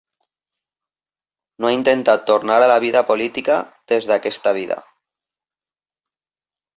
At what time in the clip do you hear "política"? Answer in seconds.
3.09-3.57